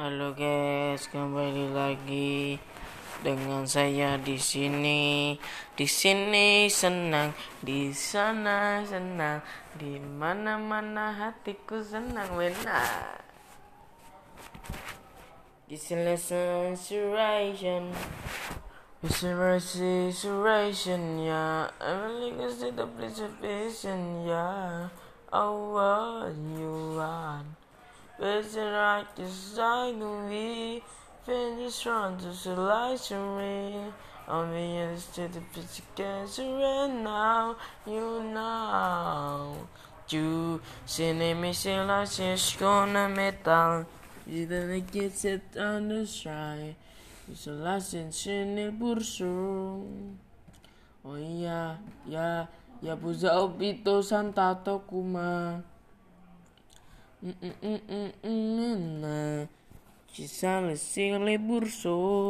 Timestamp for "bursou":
61.36-62.10